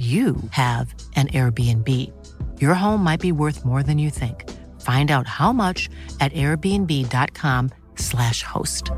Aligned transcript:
you 0.00 0.36
have 0.52 0.94
an 1.14 1.28
Airbnb. 1.28 1.86
Your 2.58 2.72
home 2.72 3.04
might 3.04 3.20
be 3.20 3.32
worth 3.32 3.66
more 3.66 3.82
than 3.82 3.98
you 3.98 4.08
think. 4.08 4.48
Find 4.80 5.10
out 5.10 5.26
how 5.26 5.52
much 5.52 5.90
at 6.20 6.32
airbnb.com/slash 6.32 8.42
host. 8.42 8.90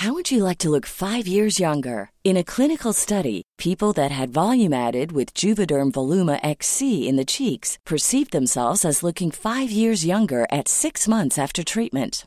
How 0.00 0.14
would 0.14 0.30
you 0.30 0.44
like 0.44 0.56
to 0.58 0.70
look 0.70 0.86
five 0.86 1.26
years 1.26 1.60
younger? 1.60 2.10
In 2.24 2.38
a 2.38 2.44
clinical 2.44 2.94
study, 2.94 3.42
people 3.58 3.92
that 3.94 4.10
had 4.10 4.30
volume 4.30 4.72
added 4.72 5.12
with 5.12 5.34
Juvederm 5.34 5.92
Voluma 5.92 6.40
XC 6.42 7.06
in 7.06 7.16
the 7.16 7.26
cheeks 7.26 7.76
perceived 7.84 8.32
themselves 8.32 8.86
as 8.86 9.02
looking 9.02 9.30
five 9.30 9.70
years 9.70 10.06
younger 10.06 10.46
at 10.50 10.68
six 10.68 11.06
months 11.06 11.38
after 11.38 11.62
treatment. 11.62 12.26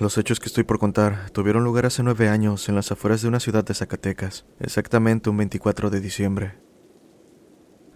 Los 0.00 0.16
hechos 0.16 0.40
que 0.40 0.46
estoy 0.46 0.64
por 0.64 0.78
contar 0.78 1.28
tuvieron 1.28 1.62
lugar 1.62 1.84
hace 1.84 2.02
nueve 2.02 2.30
años 2.30 2.70
en 2.70 2.74
las 2.74 2.90
afueras 2.90 3.20
de 3.20 3.28
una 3.28 3.38
ciudad 3.38 3.64
de 3.64 3.74
Zacatecas, 3.74 4.46
exactamente 4.58 5.28
un 5.28 5.36
24 5.36 5.90
de 5.90 6.00
diciembre. 6.00 6.58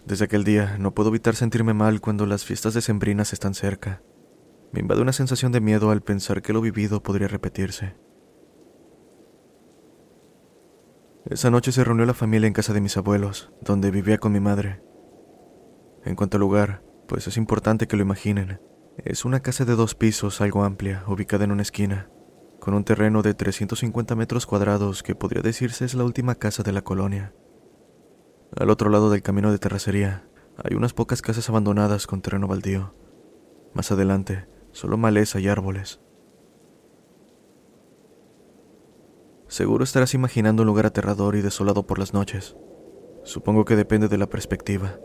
Desde 0.04 0.26
aquel 0.26 0.44
día 0.44 0.76
no 0.78 0.92
puedo 0.92 1.08
evitar 1.08 1.34
sentirme 1.34 1.72
mal 1.72 2.02
cuando 2.02 2.26
las 2.26 2.44
fiestas 2.44 2.74
decembrinas 2.74 3.32
están 3.32 3.54
cerca. 3.54 4.02
Me 4.70 4.80
invade 4.80 5.00
una 5.00 5.14
sensación 5.14 5.50
de 5.50 5.62
miedo 5.62 5.90
al 5.90 6.02
pensar 6.02 6.42
que 6.42 6.52
lo 6.52 6.60
vivido 6.60 7.02
podría 7.02 7.26
repetirse. 7.26 7.96
Esa 11.24 11.48
noche 11.48 11.72
se 11.72 11.84
reunió 11.84 12.04
la 12.04 12.12
familia 12.12 12.48
en 12.48 12.52
casa 12.52 12.74
de 12.74 12.82
mis 12.82 12.98
abuelos, 12.98 13.50
donde 13.62 13.90
vivía 13.90 14.18
con 14.18 14.32
mi 14.32 14.40
madre. 14.40 14.82
En 16.04 16.16
cuanto 16.16 16.36
al 16.36 16.42
lugar, 16.42 16.82
pues 17.08 17.26
es 17.28 17.38
importante 17.38 17.88
que 17.88 17.96
lo 17.96 18.02
imaginen. 18.02 18.60
Es 18.96 19.24
una 19.24 19.40
casa 19.40 19.64
de 19.64 19.74
dos 19.74 19.96
pisos 19.96 20.40
algo 20.40 20.62
amplia, 20.62 21.02
ubicada 21.08 21.44
en 21.44 21.50
una 21.50 21.62
esquina, 21.62 22.08
con 22.60 22.74
un 22.74 22.84
terreno 22.84 23.22
de 23.22 23.34
350 23.34 24.14
metros 24.14 24.46
cuadrados 24.46 25.02
que 25.02 25.16
podría 25.16 25.42
decirse 25.42 25.84
es 25.84 25.94
la 25.94 26.04
última 26.04 26.36
casa 26.36 26.62
de 26.62 26.70
la 26.70 26.82
colonia. 26.82 27.34
Al 28.56 28.70
otro 28.70 28.90
lado 28.90 29.10
del 29.10 29.22
camino 29.22 29.50
de 29.50 29.58
terracería 29.58 30.28
hay 30.56 30.76
unas 30.76 30.92
pocas 30.92 31.22
casas 31.22 31.48
abandonadas 31.48 32.06
con 32.06 32.22
terreno 32.22 32.46
baldío. 32.46 32.94
Más 33.74 33.90
adelante, 33.90 34.46
solo 34.70 34.96
maleza 34.96 35.40
y 35.40 35.48
árboles. 35.48 36.00
Seguro 39.48 39.82
estarás 39.82 40.14
imaginando 40.14 40.62
un 40.62 40.68
lugar 40.68 40.86
aterrador 40.86 41.34
y 41.34 41.42
desolado 41.42 41.84
por 41.84 41.98
las 41.98 42.14
noches. 42.14 42.56
Supongo 43.24 43.64
que 43.64 43.74
depende 43.74 44.06
de 44.06 44.18
la 44.18 44.28
perspectiva. 44.28 45.00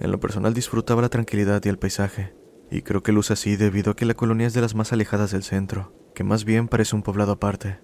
En 0.00 0.10
lo 0.10 0.18
personal 0.18 0.52
disfrutaba 0.52 1.02
la 1.02 1.08
tranquilidad 1.08 1.62
y 1.64 1.68
el 1.68 1.78
paisaje, 1.78 2.34
y 2.70 2.82
creo 2.82 3.02
que 3.02 3.12
luce 3.12 3.32
así 3.32 3.56
debido 3.56 3.92
a 3.92 3.96
que 3.96 4.06
la 4.06 4.14
colonia 4.14 4.46
es 4.46 4.54
de 4.54 4.60
las 4.60 4.74
más 4.74 4.92
alejadas 4.92 5.32
del 5.32 5.42
centro, 5.42 5.92
que 6.14 6.22
más 6.22 6.44
bien 6.44 6.68
parece 6.68 6.94
un 6.94 7.02
poblado 7.02 7.32
aparte. 7.32 7.80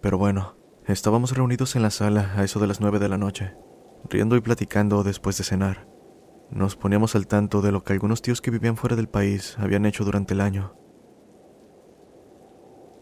Pero 0.00 0.18
bueno, 0.18 0.56
estábamos 0.86 1.36
reunidos 1.36 1.74
en 1.74 1.82
la 1.82 1.90
sala 1.90 2.32
a 2.36 2.44
eso 2.44 2.60
de 2.60 2.68
las 2.68 2.80
nueve 2.80 3.00
de 3.00 3.08
la 3.08 3.18
noche, 3.18 3.54
riendo 4.08 4.36
y 4.36 4.40
platicando 4.40 5.02
después 5.02 5.36
de 5.36 5.44
cenar. 5.44 5.88
Nos 6.48 6.76
poníamos 6.76 7.14
al 7.16 7.26
tanto 7.26 7.60
de 7.60 7.72
lo 7.72 7.82
que 7.82 7.92
algunos 7.92 8.22
tíos 8.22 8.40
que 8.40 8.50
vivían 8.50 8.76
fuera 8.76 8.96
del 8.96 9.08
país 9.08 9.56
habían 9.58 9.86
hecho 9.86 10.04
durante 10.04 10.34
el 10.34 10.40
año. 10.40 10.74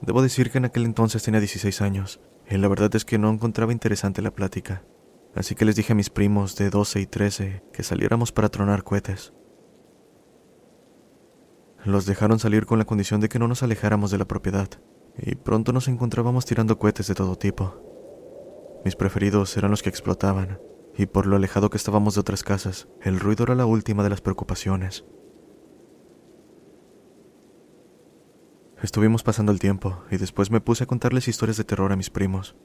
Debo 0.00 0.22
decir 0.22 0.50
que 0.50 0.58
en 0.58 0.64
aquel 0.64 0.84
entonces 0.84 1.22
tenía 1.22 1.40
16 1.40 1.82
años, 1.82 2.20
y 2.48 2.56
la 2.56 2.68
verdad 2.68 2.94
es 2.94 3.04
que 3.04 3.18
no 3.18 3.30
encontraba 3.30 3.72
interesante 3.72 4.22
la 4.22 4.30
plática 4.30 4.82
así 5.34 5.54
que 5.54 5.64
les 5.64 5.76
dije 5.76 5.92
a 5.92 5.96
mis 5.96 6.10
primos 6.10 6.56
de 6.56 6.70
12 6.70 7.00
y 7.00 7.06
13 7.06 7.62
que 7.72 7.82
saliéramos 7.82 8.32
para 8.32 8.48
tronar 8.48 8.84
cohetes. 8.84 9.32
Los 11.84 12.06
dejaron 12.06 12.38
salir 12.38 12.66
con 12.66 12.78
la 12.78 12.84
condición 12.84 13.20
de 13.20 13.28
que 13.28 13.38
no 13.38 13.48
nos 13.48 13.62
alejáramos 13.62 14.10
de 14.10 14.18
la 14.18 14.26
propiedad, 14.26 14.68
y 15.16 15.36
pronto 15.36 15.72
nos 15.72 15.88
encontrábamos 15.88 16.44
tirando 16.44 16.78
cohetes 16.78 17.06
de 17.06 17.14
todo 17.14 17.36
tipo. 17.36 17.82
Mis 18.84 18.96
preferidos 18.96 19.56
eran 19.56 19.70
los 19.70 19.82
que 19.82 19.88
explotaban, 19.88 20.60
y 20.96 21.06
por 21.06 21.26
lo 21.26 21.36
alejado 21.36 21.70
que 21.70 21.76
estábamos 21.76 22.14
de 22.14 22.20
otras 22.20 22.42
casas, 22.42 22.88
el 23.02 23.20
ruido 23.20 23.44
era 23.44 23.54
la 23.54 23.66
última 23.66 24.02
de 24.02 24.10
las 24.10 24.20
preocupaciones. 24.20 25.04
Estuvimos 28.82 29.22
pasando 29.22 29.50
el 29.50 29.58
tiempo, 29.58 30.02
y 30.10 30.16
después 30.16 30.50
me 30.50 30.60
puse 30.60 30.84
a 30.84 30.86
contarles 30.86 31.28
historias 31.28 31.56
de 31.56 31.64
terror 31.64 31.92
a 31.92 31.96
mis 31.96 32.10
primos. 32.10 32.56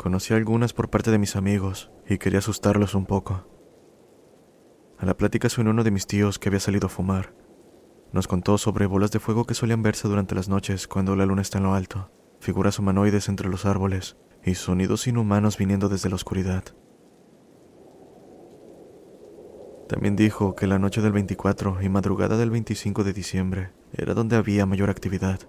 Conocí 0.00 0.32
algunas 0.32 0.72
por 0.72 0.88
parte 0.88 1.10
de 1.10 1.18
mis 1.18 1.36
amigos 1.36 1.90
y 2.08 2.16
quería 2.16 2.38
asustarlos 2.38 2.94
un 2.94 3.04
poco. 3.04 3.46
A 4.96 5.04
la 5.04 5.14
plática 5.14 5.48
unió 5.58 5.72
uno 5.72 5.84
de 5.84 5.90
mis 5.90 6.06
tíos 6.06 6.38
que 6.38 6.48
había 6.48 6.58
salido 6.58 6.86
a 6.86 6.88
fumar. 6.88 7.34
Nos 8.10 8.26
contó 8.26 8.56
sobre 8.56 8.86
bolas 8.86 9.10
de 9.10 9.20
fuego 9.20 9.44
que 9.44 9.52
solían 9.52 9.82
verse 9.82 10.08
durante 10.08 10.34
las 10.34 10.48
noches 10.48 10.88
cuando 10.88 11.16
la 11.16 11.26
luna 11.26 11.42
está 11.42 11.58
en 11.58 11.64
lo 11.64 11.74
alto, 11.74 12.10
figuras 12.40 12.78
humanoides 12.78 13.28
entre 13.28 13.50
los 13.50 13.66
árboles 13.66 14.16
y 14.42 14.54
sonidos 14.54 15.06
inhumanos 15.06 15.58
viniendo 15.58 15.90
desde 15.90 16.08
la 16.08 16.14
oscuridad. 16.14 16.64
También 19.86 20.16
dijo 20.16 20.54
que 20.54 20.66
la 20.66 20.78
noche 20.78 21.02
del 21.02 21.12
24 21.12 21.82
y 21.82 21.90
madrugada 21.90 22.38
del 22.38 22.48
25 22.48 23.04
de 23.04 23.12
diciembre 23.12 23.72
era 23.92 24.14
donde 24.14 24.36
había 24.36 24.64
mayor 24.64 24.88
actividad. 24.88 25.40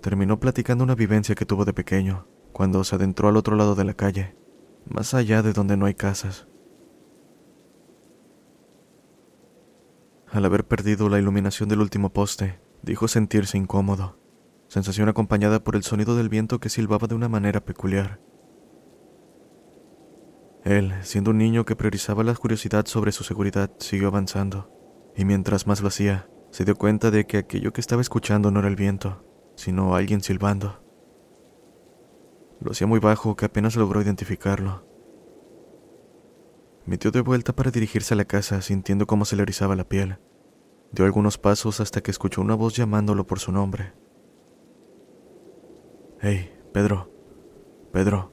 Terminó 0.00 0.38
platicando 0.38 0.84
una 0.84 0.94
vivencia 0.94 1.34
que 1.34 1.44
tuvo 1.44 1.64
de 1.64 1.72
pequeño, 1.72 2.28
cuando 2.54 2.82
se 2.84 2.96
adentró 2.96 3.28
al 3.28 3.36
otro 3.36 3.54
lado 3.54 3.74
de 3.74 3.84
la 3.84 3.92
calle, 3.92 4.34
más 4.86 5.12
allá 5.12 5.42
de 5.42 5.52
donde 5.52 5.76
no 5.76 5.84
hay 5.84 5.94
casas. 5.94 6.46
al 10.34 10.44
haber 10.44 10.66
perdido 10.66 11.08
la 11.08 11.20
iluminación 11.20 11.68
del 11.68 11.80
último 11.80 12.12
poste, 12.12 12.58
dijo 12.82 13.06
sentirse 13.06 13.56
incómodo, 13.56 14.18
sensación 14.66 15.08
acompañada 15.08 15.62
por 15.62 15.76
el 15.76 15.84
sonido 15.84 16.16
del 16.16 16.28
viento 16.28 16.58
que 16.58 16.68
silbaba 16.68 17.06
de 17.06 17.14
una 17.14 17.28
manera 17.28 17.64
peculiar. 17.64 18.20
Él, 20.64 20.92
siendo 21.02 21.30
un 21.30 21.38
niño 21.38 21.64
que 21.64 21.76
priorizaba 21.76 22.24
la 22.24 22.34
curiosidad 22.34 22.84
sobre 22.86 23.12
su 23.12 23.22
seguridad, 23.22 23.70
siguió 23.78 24.08
avanzando, 24.08 24.72
y 25.14 25.24
mientras 25.24 25.68
más 25.68 25.80
lo 25.82 25.88
hacía, 25.88 26.28
se 26.50 26.64
dio 26.64 26.74
cuenta 26.74 27.12
de 27.12 27.26
que 27.26 27.38
aquello 27.38 27.72
que 27.72 27.80
estaba 27.80 28.02
escuchando 28.02 28.50
no 28.50 28.58
era 28.58 28.68
el 28.68 28.76
viento, 28.76 29.24
sino 29.54 29.94
alguien 29.94 30.20
silbando. 30.20 30.83
Lo 32.64 32.70
hacía 32.72 32.86
muy 32.86 32.98
bajo 32.98 33.36
que 33.36 33.44
apenas 33.44 33.76
logró 33.76 34.00
identificarlo. 34.00 34.86
Metió 36.86 37.10
de 37.10 37.20
vuelta 37.20 37.54
para 37.54 37.70
dirigirse 37.70 38.14
a 38.14 38.16
la 38.16 38.24
casa 38.24 38.62
sintiendo 38.62 39.06
cómo 39.06 39.26
se 39.26 39.36
le 39.36 39.42
erizaba 39.42 39.76
la 39.76 39.84
piel. 39.84 40.16
Dio 40.90 41.04
algunos 41.04 41.36
pasos 41.36 41.80
hasta 41.80 42.00
que 42.00 42.10
escuchó 42.10 42.40
una 42.40 42.54
voz 42.54 42.74
llamándolo 42.74 43.26
por 43.26 43.38
su 43.38 43.52
nombre. 43.52 43.92
Hey, 46.20 46.58
Pedro. 46.72 47.10
Pedro. 47.92 48.32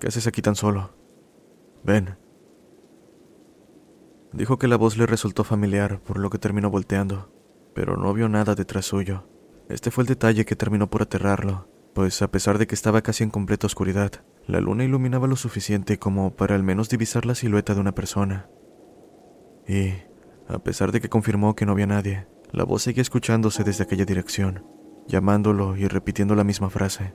¿Qué 0.00 0.08
haces 0.08 0.26
aquí 0.26 0.42
tan 0.42 0.56
solo? 0.56 0.90
Ven. 1.84 2.18
Dijo 4.32 4.58
que 4.58 4.66
la 4.66 4.76
voz 4.76 4.96
le 4.96 5.06
resultó 5.06 5.44
familiar, 5.44 6.00
por 6.00 6.18
lo 6.18 6.30
que 6.30 6.38
terminó 6.38 6.68
volteando, 6.68 7.32
pero 7.74 7.96
no 7.96 8.12
vio 8.12 8.28
nada 8.28 8.56
detrás 8.56 8.86
suyo. 8.86 9.28
Este 9.68 9.92
fue 9.92 10.02
el 10.02 10.08
detalle 10.08 10.44
que 10.44 10.56
terminó 10.56 10.90
por 10.90 11.02
aterrarlo, 11.02 11.68
pues 11.94 12.22
a 12.22 12.30
pesar 12.30 12.58
de 12.58 12.66
que 12.66 12.74
estaba 12.74 13.02
casi 13.02 13.24
en 13.24 13.30
completa 13.30 13.66
oscuridad, 13.66 14.12
la 14.46 14.60
luna 14.60 14.84
iluminaba 14.84 15.26
lo 15.26 15.36
suficiente 15.36 15.98
como 15.98 16.34
para 16.34 16.54
al 16.54 16.62
menos 16.62 16.88
divisar 16.88 17.26
la 17.26 17.34
silueta 17.34 17.74
de 17.74 17.80
una 17.80 17.94
persona. 17.94 18.48
Y, 19.66 19.92
a 20.48 20.58
pesar 20.58 20.92
de 20.92 21.00
que 21.00 21.08
confirmó 21.08 21.54
que 21.54 21.66
no 21.66 21.72
había 21.72 21.86
nadie, 21.86 22.26
la 22.52 22.64
voz 22.64 22.82
seguía 22.82 23.02
escuchándose 23.02 23.64
desde 23.64 23.84
aquella 23.84 24.04
dirección, 24.04 24.64
llamándolo 25.06 25.76
y 25.76 25.86
repitiendo 25.86 26.34
la 26.34 26.44
misma 26.44 26.70
frase. 26.70 27.12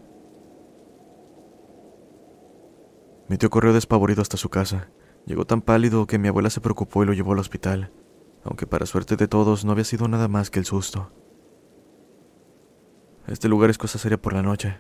Mi 3.27 3.38
tío 3.38 3.50
corrió 3.50 3.74
despavorido 3.74 4.22
hasta 4.22 4.38
su 4.38 4.50
casa. 4.50 4.89
Llegó 5.25 5.45
tan 5.45 5.62
pálido 5.62 6.06
que 6.06 6.19
mi 6.19 6.27
abuela 6.27 6.51
se 6.51 6.62
preocupó 6.62 7.01
y 7.01 7.07
lo 7.07 7.13
llevó 7.13 7.33
al 7.33 7.39
hospital, 7.39 7.92
aunque 8.44 8.68
para 8.68 8.86
suerte 8.86 9.16
de 9.16 9.27
todos 9.27 9.66
no 9.66 9.72
había 9.72 9.83
sido 9.83 10.07
nada 10.07 10.27
más 10.27 10.51
que 10.51 10.60
el 10.60 10.66
susto. 10.66 11.12
Este 13.27 13.50
lugar 13.50 13.72
es 13.72 13.80
cosa 13.80 13.98
seria 13.98 14.22
por 14.22 14.33
la 14.33 14.44
noche. 14.44 14.77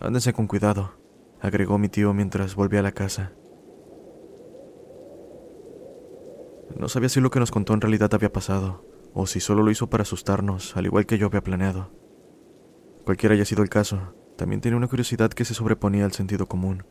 Ándense 0.00 0.32
con 0.32 0.46
cuidado, 0.46 0.94
agregó 1.42 1.76
mi 1.76 1.90
tío 1.90 2.14
mientras 2.14 2.54
volvía 2.54 2.80
a 2.80 2.82
la 2.82 2.92
casa. 2.92 3.32
No 6.78 6.88
sabía 6.88 7.10
si 7.10 7.20
lo 7.20 7.30
que 7.30 7.38
nos 7.38 7.50
contó 7.50 7.74
en 7.74 7.82
realidad 7.82 8.14
había 8.14 8.32
pasado, 8.32 8.86
o 9.12 9.26
si 9.26 9.40
solo 9.40 9.62
lo 9.62 9.70
hizo 9.70 9.90
para 9.90 10.02
asustarnos, 10.02 10.74
al 10.74 10.86
igual 10.86 11.04
que 11.04 11.18
yo 11.18 11.26
había 11.26 11.42
planeado. 11.42 11.90
Cualquiera 13.04 13.34
haya 13.34 13.44
sido 13.44 13.62
el 13.62 13.68
caso, 13.68 14.14
también 14.38 14.62
tenía 14.62 14.78
una 14.78 14.88
curiosidad 14.88 15.30
que 15.30 15.44
se 15.44 15.52
sobreponía 15.52 16.06
al 16.06 16.12
sentido 16.12 16.46
común. 16.46 16.86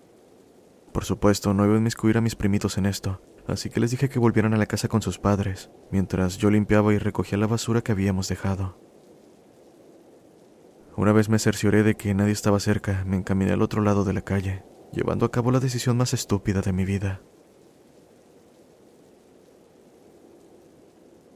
Por 0.94 1.04
supuesto, 1.04 1.56
no 1.56 1.66
iba 1.66 1.74
a 1.74 1.80
inmiscuir 1.80 2.18
a 2.18 2.22
mis 2.22 2.36
primitos 2.36 2.78
en 2.78 2.86
esto, 2.86 3.24
así 3.48 3.72
que 3.72 3.80
les 3.80 3.90
dije 3.90 4.08
que 4.08 4.20
volvieran 4.20 4.54
a 4.54 4.58
la 4.58 4.68
casa 4.68 4.88
con 4.88 5.02
sus 5.02 5.18
padres, 5.18 5.72
mientras 5.90 6.38
yo 6.38 6.52
limpiaba 6.52 6.94
y 6.94 7.00
recogía 7.00 7.40
la 7.40 7.48
basura 7.48 7.82
que 7.82 7.92
habíamos 7.92 8.28
dejado. 8.28 8.91
Una 10.98 11.14
vez 11.14 11.30
me 11.30 11.40
cercioré 11.40 11.84
de 11.84 11.96
que 11.96 12.14
nadie 12.14 12.34
estaba 12.34 12.60
cerca, 12.60 13.04
me 13.06 13.16
encaminé 13.16 13.54
al 13.54 13.62
otro 13.62 13.82
lado 13.82 14.04
de 14.04 14.14
la 14.14 14.22
calle, 14.22 14.64
llevando 14.92 15.26
a 15.26 15.32
cabo 15.32 15.52
la 15.52 15.60
decisión 15.60 15.96
más 15.96 16.14
estúpida 16.14 16.62
de 16.62 16.74
mi 16.74 16.84
vida. 16.84 17.22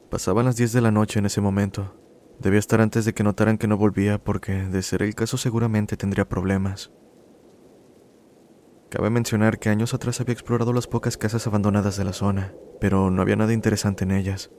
Pasaban 0.09 0.45
las 0.45 0.55
10 0.55 0.73
de 0.73 0.81
la 0.81 0.91
noche 0.91 1.19
en 1.19 1.25
ese 1.25 1.41
momento. 1.41 1.95
Debía 2.39 2.59
estar 2.59 2.81
antes 2.81 3.05
de 3.05 3.13
que 3.13 3.23
notaran 3.23 3.57
que 3.57 3.67
no 3.67 3.77
volvía 3.77 4.21
porque, 4.21 4.53
de 4.53 4.81
ser 4.81 5.01
el 5.01 5.15
caso, 5.15 5.37
seguramente 5.37 5.97
tendría 5.97 6.27
problemas. 6.27 6.91
Cabe 8.89 9.09
mencionar 9.09 9.57
que 9.57 9.69
años 9.69 9.93
atrás 9.93 10.21
había 10.21 10.33
explorado 10.33 10.73
las 10.73 10.87
pocas 10.87 11.17
casas 11.17 11.47
abandonadas 11.47 11.97
de 11.97 12.05
la 12.05 12.13
zona, 12.13 12.53
pero 12.79 13.09
no 13.09 13.21
había 13.21 13.35
nada 13.35 13.53
interesante 13.53 14.03
en 14.03 14.11
ellas. 14.11 14.51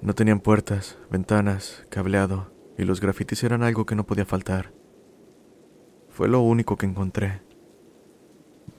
No 0.00 0.14
tenían 0.14 0.40
puertas, 0.40 0.98
ventanas, 1.10 1.84
cableado, 1.88 2.51
y 2.78 2.84
los 2.84 3.00
grafitis 3.00 3.44
eran 3.44 3.62
algo 3.62 3.86
que 3.86 3.94
no 3.94 4.06
podía 4.06 4.24
faltar. 4.24 4.72
Fue 6.08 6.28
lo 6.28 6.40
único 6.40 6.76
que 6.76 6.86
encontré. 6.86 7.42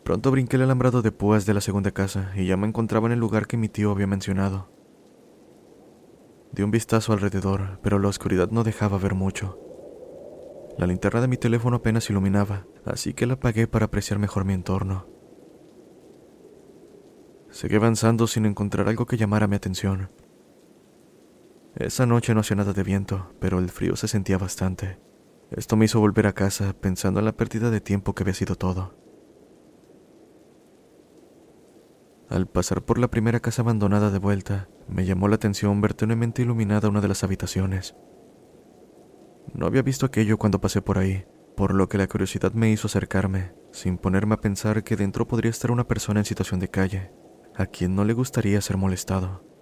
Pronto 0.04 0.31
brinqué 0.31 0.57
el 0.57 0.63
alambrado 0.63 1.01
de 1.01 1.12
púas 1.12 1.45
de 1.45 1.54
la 1.54 1.62
segunda 1.62 1.92
casa 1.92 2.31
y 2.36 2.45
ya 2.45 2.57
me 2.57 2.68
encontraba 2.68 3.07
en 3.07 3.13
el 3.13 3.19
lugar 3.19 3.48
que 3.48 3.57
mi 3.57 3.69
tío 3.69 3.92
había 3.92 4.07
mencionado. 4.07 4.69
Di 6.51 6.62
un 6.62 6.72
vistazo 6.72 7.13
alrededor, 7.13 7.80
pero 7.81 7.98
la 8.00 8.10
oscuridad 8.10 8.51
no 8.51 8.63
dejaba 8.63 8.98
ver 8.98 9.16
mucho. 9.16 9.60
La 10.78 10.88
linterna 10.88 11.22
de 11.22 11.28
mi 11.28 11.38
teléfono 11.38 11.78
apenas 11.78 12.10
iluminaba, 12.10 12.66
así 12.86 13.13
que 13.13 13.25
la 13.25 13.36
apagué 13.36 13.68
para 13.68 13.86
apreciar 13.86 14.19
mejor 14.19 14.45
mi 14.45 14.54
entorno. 14.54 15.07
Seguí 17.50 17.75
avanzando 17.75 18.28
sin 18.28 18.45
encontrar 18.45 18.90
algo 18.90 19.06
que 19.06 19.18
llamara 19.18 19.48
mi 19.48 19.56
atención. 19.56 20.10
Esa 21.75 22.06
noche 22.06 22.36
no 22.36 22.42
hacía 22.42 22.56
nada 22.56 22.74
de 22.74 22.84
viento, 22.84 23.34
pero 23.40 23.58
el 23.58 23.70
frío 23.70 23.96
se 23.96 24.08
sentía 24.08 24.38
bastante. 24.38 25.00
Esto 25.50 25.75
me 25.75 25.86
hizo 25.86 26.00
volver 26.00 26.28
a 26.28 26.34
casa 26.34 26.74
pensando 26.80 27.20
en 27.20 27.25
la 27.25 27.36
pérdida 27.36 27.72
de 27.72 27.81
tiempo 27.81 28.14
que 28.14 28.24
había 28.24 28.36
sido 28.36 28.56
todo. 28.56 28.96
Al 32.30 32.48
pasar 32.48 32.84
por 32.84 33.00
la 33.00 33.10
primera 33.10 33.40
casa 33.40 33.64
abandonada 33.64 34.12
de 34.12 34.20
vuelta, 34.20 34.70
me 34.88 35.06
llamó 35.06 35.28
la 35.28 35.36
atención 35.36 35.81
ver 35.81 35.96
tenuemente 35.96 36.44
iluminada 36.44 36.90
una 36.90 37.02
de 37.02 37.08
las 37.08 37.24
habitaciones. 37.24 37.96
No 39.54 39.66
había 39.66 39.81
visto 39.81 40.06
aquello 40.06 40.38
cuando 40.38 40.62
pasé 40.62 40.81
por 40.81 41.00
ahí, 41.00 41.26
por 41.56 41.74
lo 41.74 41.90
que 41.90 41.98
la 41.98 42.08
curiosidad 42.08 42.54
me 42.54 42.72
hizo 42.72 42.88
acercarme, 42.88 43.54
sin 43.72 43.98
ponerme 43.98 44.36
a 44.36 44.42
pensar 44.42 44.84
que 44.84 44.96
dentro 44.96 45.28
podría 45.28 45.50
estar 45.50 45.72
una 45.72 45.88
persona 45.88 46.22
en 46.22 46.26
situación 46.26 46.60
de 46.60 46.69
calle, 46.69 47.12
a 47.56 47.66
quien 47.66 47.96
no 47.96 48.06
le 48.06 48.14
gustaría 48.14 48.62
ser 48.62 48.78
molestado 48.78 49.53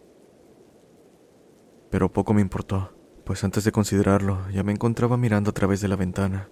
pero 1.91 2.11
poco 2.11 2.33
me 2.33 2.41
importó, 2.41 2.93
pues 3.25 3.43
antes 3.43 3.63
de 3.63 3.71
considerarlo 3.71 4.49
ya 4.49 4.63
me 4.63 4.71
encontraba 4.71 5.17
mirando 5.17 5.51
a 5.51 5.53
través 5.53 5.81
de 5.81 5.89
la 5.89 5.97
ventana. 5.97 6.49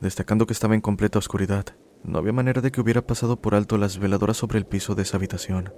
Destacando 0.00 0.46
que 0.46 0.52
estaba 0.52 0.74
en 0.74 0.82
completa 0.82 1.18
oscuridad, 1.18 1.64
no 2.02 2.18
había 2.18 2.32
manera 2.32 2.60
de 2.60 2.70
que 2.70 2.80
hubiera 2.80 3.06
pasado 3.06 3.40
por 3.40 3.54
alto 3.54 3.78
las 3.78 3.98
veladoras 3.98 4.36
sobre 4.36 4.58
el 4.58 4.66
piso 4.66 4.94
de 4.94 5.02
esa 5.02 5.16
habitación. 5.16 5.72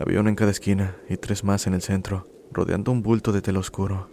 Había 0.00 0.18
una 0.18 0.30
en 0.30 0.36
cada 0.36 0.50
esquina 0.50 0.96
y 1.08 1.16
tres 1.18 1.44
más 1.44 1.68
en 1.68 1.74
el 1.74 1.82
centro, 1.82 2.28
rodeando 2.50 2.90
un 2.90 3.02
bulto 3.02 3.30
de 3.30 3.42
tela 3.42 3.60
oscuro. 3.60 4.10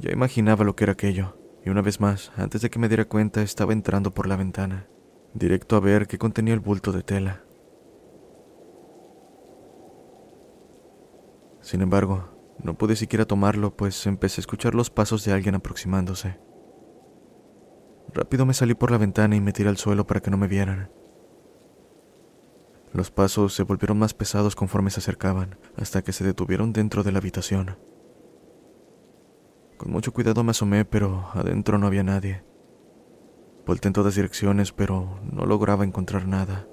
Ya 0.00 0.10
imaginaba 0.10 0.64
lo 0.64 0.74
que 0.74 0.84
era 0.84 0.94
aquello, 0.94 1.36
y 1.64 1.70
una 1.70 1.82
vez 1.82 2.00
más, 2.00 2.32
antes 2.36 2.62
de 2.62 2.70
que 2.70 2.78
me 2.78 2.88
diera 2.88 3.04
cuenta, 3.04 3.42
estaba 3.42 3.72
entrando 3.72 4.12
por 4.12 4.26
la 4.26 4.36
ventana, 4.36 4.88
directo 5.34 5.76
a 5.76 5.80
ver 5.80 6.08
qué 6.08 6.18
contenía 6.18 6.54
el 6.54 6.60
bulto 6.60 6.90
de 6.90 7.02
tela. 7.02 7.44
Sin 11.60 11.82
embargo, 11.82 12.28
no 12.62 12.74
pude 12.74 12.96
siquiera 12.96 13.24
tomarlo, 13.24 13.76
pues 13.76 14.06
empecé 14.06 14.40
a 14.40 14.42
escuchar 14.42 14.74
los 14.74 14.90
pasos 14.90 15.24
de 15.24 15.32
alguien 15.32 15.54
aproximándose. 15.54 16.38
Rápido 18.12 18.44
me 18.44 18.54
salí 18.54 18.74
por 18.74 18.90
la 18.90 18.98
ventana 18.98 19.36
y 19.36 19.40
me 19.40 19.52
tiré 19.52 19.68
al 19.68 19.76
suelo 19.76 20.06
para 20.06 20.20
que 20.20 20.30
no 20.30 20.36
me 20.36 20.48
vieran. 20.48 20.90
Los 22.92 23.10
pasos 23.10 23.54
se 23.54 23.62
volvieron 23.62 23.98
más 23.98 24.14
pesados 24.14 24.56
conforme 24.56 24.90
se 24.90 24.98
acercaban, 24.98 25.58
hasta 25.76 26.02
que 26.02 26.12
se 26.12 26.24
detuvieron 26.24 26.72
dentro 26.72 27.04
de 27.04 27.12
la 27.12 27.18
habitación. 27.18 27.78
Con 29.76 29.92
mucho 29.92 30.12
cuidado 30.12 30.42
me 30.42 30.50
asomé, 30.50 30.84
pero 30.84 31.28
adentro 31.32 31.78
no 31.78 31.86
había 31.86 32.02
nadie. 32.02 32.44
Volté 33.64 33.88
en 33.88 33.94
todas 33.94 34.16
direcciones, 34.16 34.72
pero 34.72 35.20
no 35.22 35.46
lograba 35.46 35.84
encontrar 35.84 36.26
nada. 36.26 36.66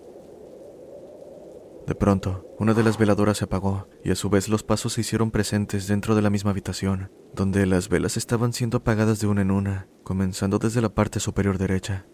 De 1.88 1.96
pronto, 1.96 2.46
una 2.60 2.74
de 2.74 2.84
las 2.84 2.98
veladoras 2.98 3.38
se 3.38 3.46
apagó 3.46 3.88
y 4.04 4.12
a 4.12 4.16
su 4.16 4.30
vez 4.30 4.50
los 4.50 4.62
pasos 4.62 4.92
se 4.92 5.02
hicieron 5.02 5.32
presentes 5.32 5.88
dentro 5.88 6.16
de 6.16 6.22
la 6.22 6.30
misma 6.30 6.52
habitación, 6.52 7.10
donde 7.34 7.66
las 7.66 7.88
velas 7.88 8.18
estaban 8.18 8.52
siendo 8.52 8.80
apagadas 8.80 9.22
de 9.22 9.28
una 9.28 9.42
en 9.42 9.52
una, 9.52 9.88
comenzando 10.04 10.60
desde 10.60 10.82
la 10.82 10.90
parte 10.90 11.22
superior 11.22 11.58
derecha. 11.58 12.06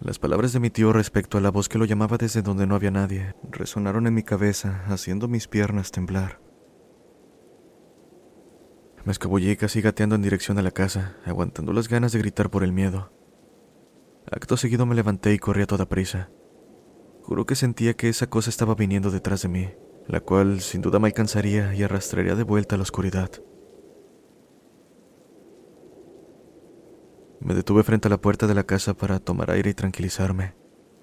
Las 0.00 0.18
palabras 0.18 0.52
de 0.52 0.58
mi 0.58 0.70
tío 0.70 0.92
respecto 0.92 1.38
a 1.38 1.40
la 1.40 1.52
voz 1.52 1.68
que 1.68 1.78
lo 1.78 1.84
llamaba 1.84 2.16
desde 2.16 2.42
donde 2.42 2.66
no 2.66 2.74
había 2.74 2.90
nadie 2.90 3.36
resonaron 3.48 4.08
en 4.08 4.14
mi 4.14 4.24
cabeza, 4.24 4.82
haciendo 4.88 5.28
mis 5.28 5.46
piernas 5.46 5.92
temblar. 5.92 6.40
Me 9.04 9.12
escabullí 9.12 9.54
casi 9.54 9.80
gateando 9.80 10.16
en 10.16 10.22
dirección 10.22 10.58
a 10.58 10.62
la 10.62 10.72
casa, 10.72 11.18
aguantando 11.24 11.72
las 11.72 11.88
ganas 11.88 12.10
de 12.10 12.18
gritar 12.18 12.50
por 12.50 12.64
el 12.64 12.72
miedo. 12.72 13.12
Acto 14.28 14.56
seguido 14.56 14.86
me 14.86 14.96
levanté 14.96 15.32
y 15.32 15.38
corrí 15.38 15.62
a 15.62 15.66
toda 15.66 15.88
prisa. 15.88 16.30
Juro 17.30 17.46
que 17.46 17.54
sentía 17.54 17.94
que 17.94 18.08
esa 18.08 18.28
cosa 18.28 18.50
estaba 18.50 18.74
viniendo 18.74 19.12
detrás 19.12 19.42
de 19.42 19.48
mí, 19.48 19.68
la 20.08 20.18
cual 20.18 20.60
sin 20.60 20.82
duda 20.82 20.98
me 20.98 21.06
alcanzaría 21.06 21.72
y 21.76 21.84
arrastraría 21.84 22.34
de 22.34 22.42
vuelta 22.42 22.74
a 22.74 22.78
la 22.78 22.82
oscuridad. 22.82 23.30
Me 27.38 27.54
detuve 27.54 27.84
frente 27.84 28.08
a 28.08 28.10
la 28.10 28.20
puerta 28.20 28.48
de 28.48 28.54
la 28.54 28.64
casa 28.64 28.94
para 28.94 29.20
tomar 29.20 29.52
aire 29.52 29.70
y 29.70 29.74
tranquilizarme. 29.74 30.56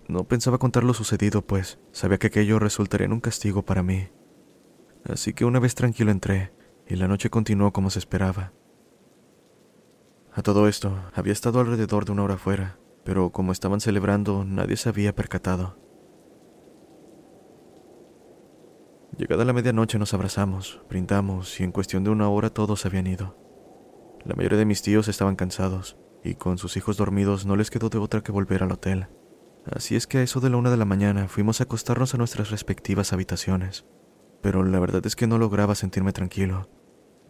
No 0.10 0.26
pensaba 0.26 0.58
contar 0.58 0.84
lo 0.84 0.94
sucedido, 0.94 1.48
pues 1.48 1.80
sabía 1.94 2.18
que 2.18 2.28
aquello 2.28 2.60
resultaría 2.60 3.06
en 3.06 3.14
un 3.14 3.22
castigo 3.22 3.64
para 3.64 3.82
mí. 3.82 4.10
Así 5.06 5.32
que 5.32 5.46
una 5.46 5.62
vez 5.62 5.76
tranquilo 5.76 6.12
entré, 6.12 6.52
y 6.90 6.98
la 6.98 7.08
noche 7.08 7.30
continuó 7.30 7.72
como 7.72 7.90
se 7.90 8.00
esperaba. 8.00 8.52
A 10.34 10.42
todo 10.42 10.68
esto, 10.68 10.94
había 11.14 11.32
estado 11.32 11.62
alrededor 11.62 12.04
de 12.04 12.12
una 12.12 12.24
hora 12.24 12.36
fuera, 12.36 12.80
pero 13.06 13.30
como 13.30 13.54
estaban 13.54 13.80
celebrando, 13.80 14.44
nadie 14.44 14.76
se 14.76 14.90
había 14.90 15.16
percatado. 15.16 15.87
Llegada 19.18 19.46
la 19.46 19.54
medianoche 19.54 19.98
nos 19.98 20.14
abrazamos, 20.14 20.80
brindamos 20.88 21.60
y 21.60 21.64
en 21.64 21.72
cuestión 21.72 22.04
de 22.04 22.12
una 22.12 22.30
hora 22.30 22.52
todos 22.52 22.86
habían 22.86 23.08
ido. 23.08 23.36
La 24.24 24.36
mayoría 24.36 24.60
de 24.60 24.66
mis 24.66 24.84
tíos 24.84 25.08
estaban 25.08 25.36
cansados 25.36 25.98
y 26.24 26.36
con 26.36 26.60
sus 26.60 26.78
hijos 26.78 26.98
dormidos 26.98 27.48
no 27.48 27.56
les 27.56 27.72
quedó 27.72 27.90
de 27.90 27.98
otra 27.98 28.22
que 28.22 28.32
volver 28.32 28.62
al 28.62 28.72
hotel. 28.72 29.08
Así 29.66 29.96
es 29.96 30.06
que 30.06 30.20
a 30.20 30.22
eso 30.22 30.40
de 30.40 30.52
la 30.52 30.58
una 30.58 30.70
de 30.70 30.78
la 30.78 30.86
mañana 30.86 31.28
fuimos 31.28 31.60
a 31.60 31.64
acostarnos 31.64 32.14
a 32.14 32.18
nuestras 32.20 32.52
respectivas 32.52 33.12
habitaciones. 33.12 33.88
Pero 34.44 34.64
la 34.64 34.80
verdad 34.80 35.04
es 35.08 35.16
que 35.16 35.26
no 35.26 35.40
lograba 35.40 35.74
sentirme 35.74 36.14
tranquilo. 36.14 36.70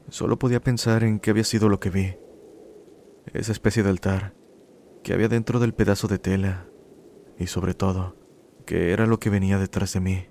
Solo 0.10 0.38
podía 0.38 0.60
pensar 0.60 1.06
en 1.06 1.20
qué 1.20 1.30
había 1.30 1.46
sido 1.46 1.70
lo 1.70 1.80
que 1.80 1.90
vi. 1.90 2.18
Esa 3.34 3.54
especie 3.54 3.84
de 3.84 3.90
altar 3.92 4.34
que 5.04 5.14
había 5.14 5.30
dentro 5.30 5.60
del 5.60 5.74
pedazo 5.74 6.10
de 6.10 6.20
tela 6.20 6.68
y 7.40 7.48
sobre 7.48 7.74
todo, 7.74 8.18
qué 8.66 8.92
era 8.92 9.06
lo 9.06 9.20
que 9.22 9.30
venía 9.30 9.58
detrás 9.58 9.94
de 9.94 10.02
mí. 10.02 10.28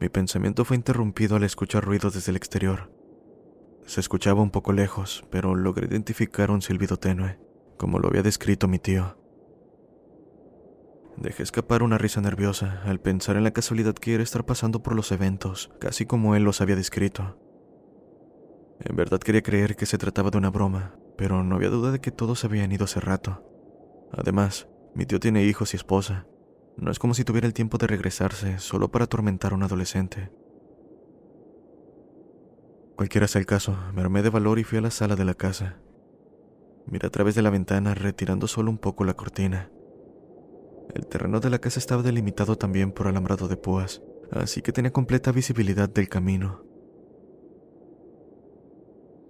Mi 0.00 0.08
pensamiento 0.08 0.64
fue 0.64 0.76
interrumpido 0.76 1.36
al 1.36 1.44
escuchar 1.44 1.84
ruido 1.84 2.10
desde 2.10 2.30
el 2.30 2.36
exterior. 2.36 2.90
Se 3.84 4.00
escuchaba 4.00 4.40
un 4.40 4.50
poco 4.50 4.72
lejos, 4.72 5.24
pero 5.30 5.54
logré 5.54 5.86
identificar 5.88 6.50
un 6.50 6.62
silbido 6.62 6.96
tenue, 6.96 7.38
como 7.76 7.98
lo 7.98 8.08
había 8.08 8.22
descrito 8.22 8.66
mi 8.66 8.78
tío. 8.78 9.18
Dejé 11.18 11.42
escapar 11.42 11.82
una 11.82 11.98
risa 11.98 12.22
nerviosa 12.22 12.80
al 12.86 12.98
pensar 12.98 13.36
en 13.36 13.44
la 13.44 13.50
casualidad 13.50 13.94
que 13.94 14.14
era 14.14 14.22
estar 14.22 14.46
pasando 14.46 14.82
por 14.82 14.94
los 14.94 15.12
eventos, 15.12 15.70
casi 15.78 16.06
como 16.06 16.34
él 16.34 16.44
los 16.44 16.62
había 16.62 16.76
descrito. 16.76 17.38
En 18.80 18.96
verdad 18.96 19.20
quería 19.20 19.42
creer 19.42 19.76
que 19.76 19.84
se 19.84 19.98
trataba 19.98 20.30
de 20.30 20.38
una 20.38 20.48
broma, 20.48 20.94
pero 21.18 21.44
no 21.44 21.56
había 21.56 21.68
duda 21.68 21.92
de 21.92 22.00
que 22.00 22.10
todos 22.10 22.42
habían 22.46 22.72
ido 22.72 22.86
hace 22.86 23.00
rato. 23.00 23.44
Además, 24.12 24.66
mi 24.94 25.04
tío 25.04 25.20
tiene 25.20 25.44
hijos 25.44 25.74
y 25.74 25.76
esposa, 25.76 26.26
no 26.80 26.90
es 26.90 26.98
como 26.98 27.12
si 27.12 27.24
tuviera 27.24 27.46
el 27.46 27.52
tiempo 27.52 27.76
de 27.76 27.86
regresarse 27.86 28.58
solo 28.58 28.90
para 28.90 29.04
atormentar 29.04 29.52
a 29.52 29.54
un 29.54 29.62
adolescente. 29.62 30.32
Cualquiera 32.96 33.28
sea 33.28 33.40
el 33.40 33.46
caso, 33.46 33.76
me 33.94 34.00
armé 34.00 34.22
de 34.22 34.30
valor 34.30 34.58
y 34.58 34.64
fui 34.64 34.78
a 34.78 34.80
la 34.80 34.90
sala 34.90 35.14
de 35.14 35.26
la 35.26 35.34
casa. 35.34 35.76
Miré 36.86 37.06
a 37.06 37.10
través 37.10 37.34
de 37.34 37.42
la 37.42 37.50
ventana 37.50 37.94
retirando 37.94 38.46
solo 38.46 38.70
un 38.70 38.78
poco 38.78 39.04
la 39.04 39.14
cortina. 39.14 39.70
El 40.94 41.06
terreno 41.06 41.38
de 41.38 41.50
la 41.50 41.58
casa 41.58 41.78
estaba 41.78 42.02
delimitado 42.02 42.56
también 42.56 42.92
por 42.92 43.06
alambrado 43.06 43.46
de 43.46 43.58
púas, 43.58 44.02
así 44.32 44.62
que 44.62 44.72
tenía 44.72 44.90
completa 44.90 45.32
visibilidad 45.32 45.88
del 45.88 46.08
camino. 46.08 46.64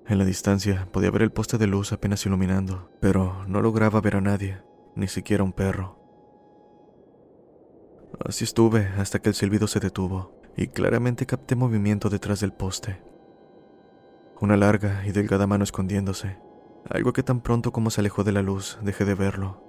En 0.07 0.19
la 0.19 0.25
distancia 0.25 0.89
podía 0.93 1.11
ver 1.11 1.23
el 1.23 1.33
poste 1.33 1.59
de 1.59 1.67
luz 1.67 1.93
apenas 1.93 2.25
iluminando, 2.27 2.91
pero 3.01 3.45
no 3.47 3.61
lograba 3.61 4.01
ver 4.01 4.17
a 4.17 4.21
nadie, 4.21 4.63
ni 4.95 5.09
siquiera 5.09 5.45
un 5.45 5.53
perro. 5.53 6.00
Así 8.25 8.45
estuve 8.45 8.87
hasta 8.99 9.19
que 9.21 9.31
el 9.31 9.35
silbido 9.35 9.67
se 9.67 9.81
detuvo 9.81 10.33
y 10.57 10.69
claramente 10.69 11.25
capté 11.25 11.57
movimiento 11.57 12.11
detrás 12.11 12.41
del 12.41 12.53
poste. 12.53 13.01
Una 14.41 14.57
larga 14.57 15.07
y 15.07 15.13
delgada 15.13 15.47
mano 15.47 15.65
escondiéndose, 15.65 16.39
algo 16.89 17.13
que 17.13 17.23
tan 17.23 17.41
pronto 17.41 17.73
como 17.73 17.91
se 17.91 18.03
alejó 18.03 18.23
de 18.23 18.33
la 18.33 18.43
luz 18.43 18.79
dejé 18.83 19.07
de 19.07 19.15
verlo. 19.15 19.65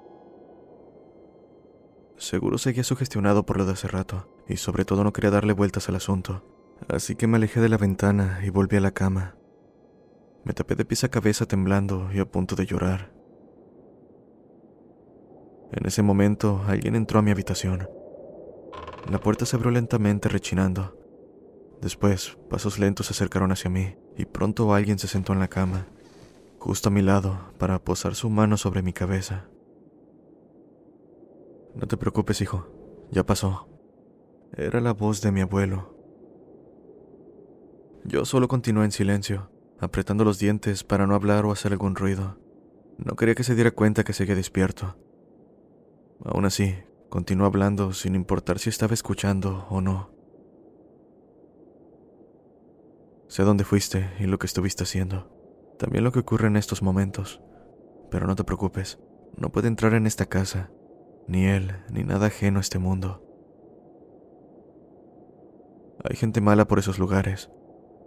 Seguro 2.17 2.57
seguía 2.57 2.83
sugestionado 2.83 3.45
por 3.45 3.57
lo 3.57 3.65
de 3.65 3.73
hace 3.73 3.87
rato, 3.87 4.29
y 4.47 4.57
sobre 4.57 4.85
todo 4.85 5.03
no 5.03 5.13
quería 5.13 5.31
darle 5.31 5.53
vueltas 5.53 5.87
al 5.89 5.95
asunto, 5.95 6.43
así 6.89 7.15
que 7.15 7.27
me 7.27 7.37
alejé 7.37 7.61
de 7.61 7.69
la 7.69 7.77
ventana 7.77 8.41
y 8.43 8.49
volví 8.49 8.77
a 8.77 8.81
la 8.81 8.91
cama. 8.91 9.35
Me 10.43 10.53
tapé 10.53 10.75
de 10.75 10.85
pies 10.85 11.03
a 11.03 11.09
cabeza 11.09 11.45
temblando 11.45 12.09
y 12.13 12.19
a 12.19 12.25
punto 12.25 12.55
de 12.55 12.65
llorar. 12.65 13.13
En 15.71 15.85
ese 15.85 16.01
momento 16.01 16.63
alguien 16.67 16.95
entró 16.95 17.19
a 17.19 17.21
mi 17.21 17.31
habitación 17.31 17.87
la 19.09 19.19
puerta 19.19 19.45
se 19.45 19.55
abrió 19.55 19.71
lentamente 19.71 20.29
rechinando. 20.29 20.97
Después, 21.81 22.37
pasos 22.49 22.77
lentos 22.77 23.07
se 23.07 23.13
acercaron 23.13 23.51
hacia 23.51 23.71
mí 23.71 23.95
y 24.15 24.25
pronto 24.25 24.73
alguien 24.73 24.99
se 24.99 25.07
sentó 25.07 25.33
en 25.33 25.39
la 25.39 25.47
cama, 25.47 25.87
justo 26.59 26.89
a 26.89 26.91
mi 26.91 27.01
lado, 27.01 27.53
para 27.57 27.79
posar 27.79 28.13
su 28.15 28.29
mano 28.29 28.57
sobre 28.57 28.83
mi 28.83 28.93
cabeza. 28.93 29.47
No 31.75 31.87
te 31.87 31.97
preocupes, 31.97 32.41
hijo, 32.41 32.67
ya 33.11 33.25
pasó. 33.25 33.67
Era 34.55 34.81
la 34.81 34.93
voz 34.93 35.21
de 35.21 35.31
mi 35.31 35.41
abuelo. 35.41 35.95
Yo 38.03 38.25
solo 38.25 38.47
continué 38.47 38.85
en 38.85 38.91
silencio, 38.91 39.49
apretando 39.79 40.23
los 40.23 40.37
dientes 40.37 40.83
para 40.83 41.07
no 41.07 41.15
hablar 41.15 41.45
o 41.45 41.51
hacer 41.51 41.71
algún 41.71 41.95
ruido. 41.95 42.37
No 42.97 43.15
quería 43.15 43.35
que 43.35 43.43
se 43.43 43.55
diera 43.55 43.71
cuenta 43.71 44.03
que 44.03 44.13
seguía 44.13 44.35
despierto. 44.35 44.97
Aún 46.23 46.45
así, 46.45 46.75
Continuó 47.11 47.45
hablando 47.45 47.91
sin 47.91 48.15
importar 48.15 48.57
si 48.57 48.69
estaba 48.69 48.93
escuchando 48.93 49.67
o 49.69 49.81
no. 49.81 50.11
Sé 53.27 53.43
dónde 53.43 53.65
fuiste 53.65 54.09
y 54.21 54.27
lo 54.27 54.39
que 54.39 54.47
estuviste 54.47 54.83
haciendo. 54.83 55.29
También 55.77 56.05
lo 56.05 56.13
que 56.13 56.19
ocurre 56.19 56.47
en 56.47 56.55
estos 56.55 56.81
momentos. 56.81 57.41
Pero 58.09 58.27
no 58.27 58.37
te 58.37 58.45
preocupes, 58.45 58.97
no 59.35 59.51
puede 59.51 59.67
entrar 59.67 59.93
en 59.93 60.07
esta 60.07 60.27
casa, 60.27 60.71
ni 61.27 61.47
él, 61.47 61.75
ni 61.89 62.05
nada 62.05 62.27
ajeno 62.27 62.59
a 62.59 62.61
este 62.61 62.79
mundo. 62.79 63.21
Hay 66.05 66.15
gente 66.15 66.39
mala 66.39 66.65
por 66.65 66.79
esos 66.79 66.97
lugares, 66.97 67.51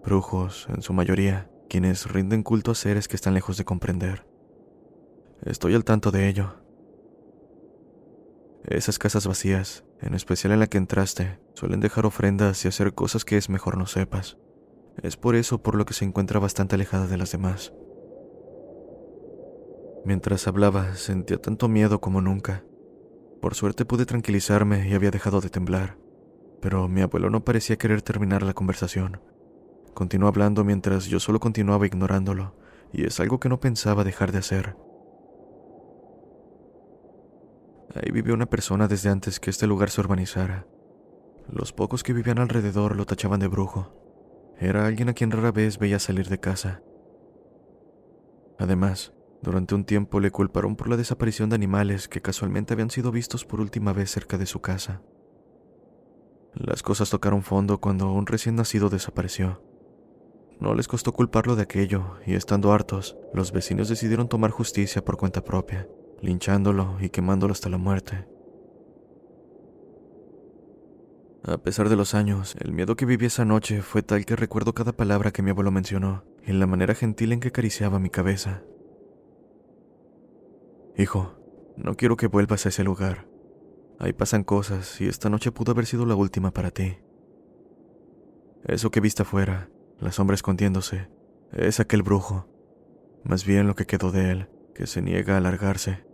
brujos, 0.02 0.66
en 0.74 0.80
su 0.80 0.94
mayoría, 0.94 1.50
quienes 1.68 2.10
rinden 2.10 2.42
culto 2.42 2.70
a 2.70 2.74
seres 2.74 3.06
que 3.06 3.16
están 3.16 3.34
lejos 3.34 3.58
de 3.58 3.66
comprender. 3.66 4.26
Estoy 5.42 5.74
al 5.74 5.84
tanto 5.84 6.10
de 6.10 6.26
ello, 6.26 6.63
esas 8.64 8.98
casas 8.98 9.26
vacías, 9.26 9.84
en 10.00 10.14
especial 10.14 10.52
en 10.52 10.60
la 10.60 10.66
que 10.66 10.78
entraste, 10.78 11.38
suelen 11.54 11.80
dejar 11.80 12.06
ofrendas 12.06 12.64
y 12.64 12.68
hacer 12.68 12.94
cosas 12.94 13.24
que 13.24 13.36
es 13.36 13.48
mejor 13.48 13.76
no 13.76 13.86
sepas. 13.86 14.38
Es 15.02 15.16
por 15.16 15.34
eso 15.34 15.62
por 15.62 15.74
lo 15.74 15.84
que 15.84 15.94
se 15.94 16.04
encuentra 16.04 16.40
bastante 16.40 16.76
alejada 16.76 17.06
de 17.06 17.18
las 17.18 17.32
demás. 17.32 17.72
Mientras 20.04 20.46
hablaba, 20.46 20.94
sentía 20.96 21.38
tanto 21.38 21.68
miedo 21.68 22.00
como 22.00 22.20
nunca. 22.20 22.64
Por 23.40 23.54
suerte 23.54 23.84
pude 23.84 24.06
tranquilizarme 24.06 24.88
y 24.88 24.94
había 24.94 25.10
dejado 25.10 25.40
de 25.40 25.50
temblar, 25.50 25.98
pero 26.60 26.88
mi 26.88 27.02
abuelo 27.02 27.28
no 27.28 27.44
parecía 27.44 27.76
querer 27.76 28.02
terminar 28.02 28.42
la 28.42 28.54
conversación. 28.54 29.20
Continuó 29.92 30.28
hablando 30.28 30.64
mientras 30.64 31.06
yo 31.06 31.20
solo 31.20 31.40
continuaba 31.40 31.86
ignorándolo, 31.86 32.56
y 32.92 33.04
es 33.04 33.20
algo 33.20 33.40
que 33.40 33.48
no 33.48 33.60
pensaba 33.60 34.04
dejar 34.04 34.32
de 34.32 34.38
hacer. 34.38 34.76
Ahí 37.92 38.10
vivió 38.10 38.34
una 38.34 38.46
persona 38.46 38.88
desde 38.88 39.10
antes 39.10 39.38
que 39.38 39.50
este 39.50 39.66
lugar 39.66 39.90
se 39.90 40.00
urbanizara. 40.00 40.66
Los 41.48 41.72
pocos 41.72 42.02
que 42.02 42.12
vivían 42.12 42.38
alrededor 42.38 42.96
lo 42.96 43.04
tachaban 43.04 43.40
de 43.40 43.48
brujo. 43.48 43.92
Era 44.58 44.86
alguien 44.86 45.08
a 45.08 45.12
quien 45.12 45.30
rara 45.30 45.52
vez 45.52 45.78
veía 45.78 45.98
salir 45.98 46.28
de 46.28 46.40
casa. 46.40 46.82
Además, 48.58 49.12
durante 49.42 49.74
un 49.74 49.84
tiempo 49.84 50.20
le 50.20 50.30
culparon 50.30 50.74
por 50.76 50.88
la 50.88 50.96
desaparición 50.96 51.50
de 51.50 51.56
animales 51.56 52.08
que 52.08 52.22
casualmente 52.22 52.72
habían 52.72 52.90
sido 52.90 53.12
vistos 53.12 53.44
por 53.44 53.60
última 53.60 53.92
vez 53.92 54.10
cerca 54.10 54.38
de 54.38 54.46
su 54.46 54.60
casa. 54.60 55.02
Las 56.54 56.82
cosas 56.82 57.10
tocaron 57.10 57.42
fondo 57.42 57.78
cuando 57.80 58.12
un 58.12 58.26
recién 58.26 58.54
nacido 58.54 58.88
desapareció. 58.88 59.62
No 60.60 60.74
les 60.74 60.88
costó 60.88 61.12
culparlo 61.12 61.56
de 61.56 61.62
aquello, 61.64 62.16
y 62.24 62.34
estando 62.34 62.72
hartos, 62.72 63.16
los 63.34 63.52
vecinos 63.52 63.88
decidieron 63.88 64.28
tomar 64.28 64.50
justicia 64.50 65.04
por 65.04 65.16
cuenta 65.16 65.44
propia 65.44 65.88
linchándolo 66.24 66.96
y 67.00 67.10
quemándolo 67.10 67.52
hasta 67.52 67.68
la 67.68 67.78
muerte. 67.78 68.26
A 71.46 71.58
pesar 71.58 71.90
de 71.90 71.96
los 71.96 72.14
años, 72.14 72.56
el 72.60 72.72
miedo 72.72 72.96
que 72.96 73.04
viví 73.04 73.26
esa 73.26 73.44
noche 73.44 73.82
fue 73.82 74.02
tal 74.02 74.24
que 74.24 74.34
recuerdo 74.34 74.72
cada 74.72 74.92
palabra 74.92 75.30
que 75.30 75.42
mi 75.42 75.50
abuelo 75.50 75.70
mencionó 75.70 76.24
y 76.46 76.52
la 76.52 76.66
manera 76.66 76.94
gentil 76.94 77.32
en 77.32 77.40
que 77.40 77.48
acariciaba 77.48 77.98
mi 77.98 78.08
cabeza. 78.08 78.62
Hijo, 80.96 81.34
no 81.76 81.96
quiero 81.96 82.16
que 82.16 82.28
vuelvas 82.28 82.64
a 82.64 82.70
ese 82.70 82.82
lugar. 82.82 83.28
Ahí 83.98 84.14
pasan 84.14 84.42
cosas 84.42 85.00
y 85.02 85.06
esta 85.06 85.28
noche 85.28 85.52
pudo 85.52 85.72
haber 85.72 85.84
sido 85.84 86.06
la 86.06 86.14
última 86.14 86.50
para 86.50 86.70
ti. 86.70 86.96
Eso 88.64 88.90
que 88.90 89.00
viste 89.00 89.22
afuera, 89.22 89.68
la 90.00 90.12
sombra 90.12 90.34
escondiéndose, 90.34 91.10
es 91.52 91.78
aquel 91.78 92.02
brujo. 92.02 92.48
Más 93.22 93.44
bien 93.44 93.66
lo 93.66 93.74
que 93.74 93.86
quedó 93.86 94.10
de 94.10 94.30
él, 94.30 94.48
que 94.74 94.86
se 94.86 95.02
niega 95.02 95.34
a 95.34 95.38
alargarse. 95.38 96.13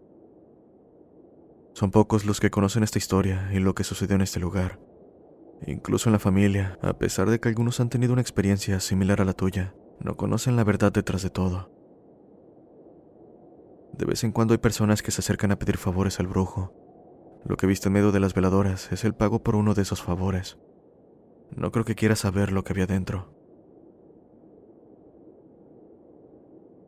Son 1.80 1.90
pocos 1.90 2.26
los 2.26 2.40
que 2.40 2.50
conocen 2.50 2.82
esta 2.82 2.98
historia 2.98 3.48
y 3.54 3.58
lo 3.58 3.74
que 3.74 3.84
sucedió 3.84 4.14
en 4.14 4.20
este 4.20 4.38
lugar. 4.38 4.78
Incluso 5.66 6.10
en 6.10 6.12
la 6.12 6.18
familia, 6.18 6.78
a 6.82 6.98
pesar 6.98 7.30
de 7.30 7.40
que 7.40 7.48
algunos 7.48 7.80
han 7.80 7.88
tenido 7.88 8.12
una 8.12 8.20
experiencia 8.20 8.78
similar 8.80 9.22
a 9.22 9.24
la 9.24 9.32
tuya, 9.32 9.74
no 9.98 10.14
conocen 10.14 10.56
la 10.56 10.64
verdad 10.64 10.92
detrás 10.92 11.22
de 11.22 11.30
todo. 11.30 11.72
De 13.94 14.04
vez 14.04 14.24
en 14.24 14.32
cuando 14.32 14.52
hay 14.52 14.58
personas 14.58 15.00
que 15.02 15.10
se 15.10 15.22
acercan 15.22 15.52
a 15.52 15.58
pedir 15.58 15.78
favores 15.78 16.20
al 16.20 16.26
brujo. 16.26 16.74
Lo 17.46 17.56
que 17.56 17.66
viste 17.66 17.88
en 17.88 17.94
medio 17.94 18.12
de 18.12 18.20
las 18.20 18.34
veladoras 18.34 18.92
es 18.92 19.02
el 19.06 19.14
pago 19.14 19.42
por 19.42 19.56
uno 19.56 19.72
de 19.72 19.80
esos 19.80 20.02
favores. 20.02 20.58
No 21.56 21.72
creo 21.72 21.86
que 21.86 21.94
quiera 21.94 22.14
saber 22.14 22.52
lo 22.52 22.62
que 22.62 22.74
había 22.74 22.86
dentro. 22.86 23.39